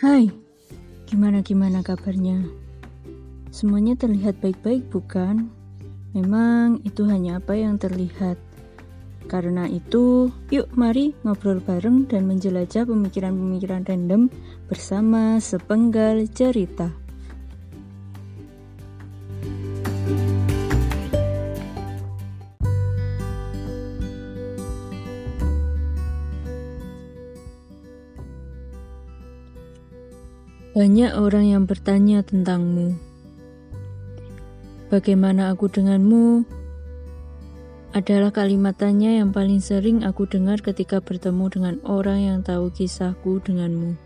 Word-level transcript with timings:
Hai, 0.00 0.32
gimana-gimana 1.12 1.84
kabarnya? 1.84 2.40
Semuanya 3.52 4.00
terlihat 4.00 4.40
baik-baik 4.40 4.88
bukan? 4.88 5.52
Memang 6.16 6.80
itu 6.88 7.04
hanya 7.04 7.36
apa 7.36 7.52
yang 7.52 7.76
terlihat. 7.76 8.40
Karena 9.28 9.68
itu, 9.68 10.32
yuk 10.48 10.72
mari 10.72 11.12
ngobrol 11.20 11.60
bareng 11.60 12.08
dan 12.08 12.24
menjelajah 12.24 12.88
pemikiran-pemikiran 12.88 13.84
random 13.84 14.32
bersama 14.72 15.36
sepenggal 15.36 16.24
cerita. 16.32 16.88
Banyak 30.70 31.18
orang 31.18 31.50
yang 31.50 31.66
bertanya 31.66 32.22
tentangmu. 32.22 32.94
Bagaimana 34.86 35.50
aku 35.50 35.66
denganmu? 35.66 36.46
Adalah 37.90 38.30
kalimat 38.30 38.78
tanya 38.78 39.18
yang 39.18 39.34
paling 39.34 39.58
sering 39.58 40.06
aku 40.06 40.30
dengar 40.30 40.62
ketika 40.62 41.02
bertemu 41.02 41.50
dengan 41.50 41.74
orang 41.82 42.22
yang 42.22 42.38
tahu 42.46 42.70
kisahku 42.70 43.42
denganmu. 43.42 43.98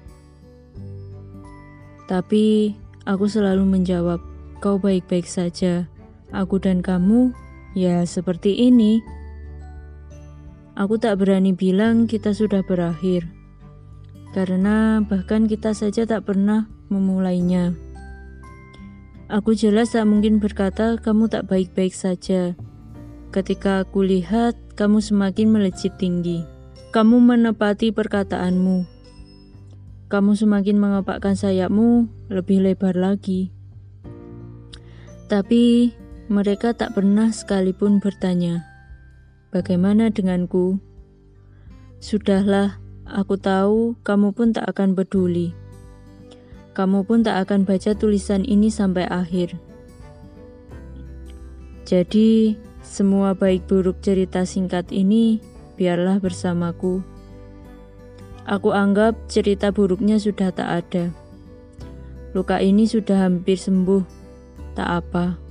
Tapi 2.09 2.73
aku 3.05 3.29
selalu 3.29 3.69
menjawab, 3.69 4.25
"Kau 4.65 4.81
baik-baik 4.81 5.29
saja. 5.29 5.85
Aku 6.33 6.57
dan 6.57 6.81
kamu, 6.81 7.37
ya 7.77 8.09
seperti 8.09 8.57
ini." 8.57 9.05
Aku 10.81 10.97
tak 10.97 11.21
berani 11.21 11.53
bilang 11.53 12.09
kita 12.09 12.33
sudah 12.33 12.65
berakhir 12.65 13.44
karena 14.35 14.99
bahkan 15.07 15.47
kita 15.47 15.71
saja 15.79 16.03
tak 16.03 16.27
pernah 16.27 16.67
memulainya. 16.91 17.79
Aku 19.31 19.55
jelas 19.55 19.95
tak 19.95 20.11
mungkin 20.11 20.43
berkata 20.43 20.99
kamu 20.99 21.31
tak 21.31 21.47
baik-baik 21.47 21.95
saja. 21.95 22.59
Ketika 23.31 23.87
aku 23.87 24.03
lihat 24.03 24.59
kamu 24.75 24.99
semakin 24.99 25.55
melejit 25.55 25.95
tinggi. 25.97 26.43
Kamu 26.91 27.23
menepati 27.23 27.91
perkataanmu. 27.95 28.87
Kamu 30.11 30.33
semakin 30.35 30.77
mengepakkan 30.79 31.35
sayapmu 31.35 32.07
lebih 32.31 32.62
lebar 32.62 32.95
lagi. 32.95 33.51
Tapi 35.27 35.95
mereka 36.31 36.77
tak 36.77 36.95
pernah 36.95 37.35
sekalipun 37.35 37.99
bertanya, 37.99 38.62
"Bagaimana 39.51 40.15
denganku?" 40.15 40.79
Sudahlah, 41.99 42.84
Aku 43.05 43.36
tahu 43.36 44.00
kamu 44.00 44.33
pun 44.33 44.56
tak 44.56 44.64
akan 44.64 44.97
peduli. 44.97 45.52
Kamu 46.72 47.05
pun 47.05 47.20
tak 47.20 47.44
akan 47.44 47.69
baca 47.69 47.92
tulisan 47.92 48.42
ini 48.48 48.72
sampai 48.72 49.05
akhir. 49.06 49.60
Jadi, 51.84 52.56
semua 52.80 53.36
baik 53.36 53.69
buruk 53.69 54.00
cerita 54.00 54.48
singkat 54.48 54.88
ini 54.88 55.36
biarlah 55.77 56.16
bersamaku. 56.16 57.05
Aku 58.48 58.72
anggap 58.72 59.16
cerita 59.28 59.69
buruknya 59.69 60.16
sudah 60.16 60.48
tak 60.48 60.69
ada. 60.69 61.12
Luka 62.32 62.58
ini 62.58 62.88
sudah 62.88 63.28
hampir 63.28 63.60
sembuh, 63.60 64.02
tak 64.72 64.88
apa. 65.05 65.44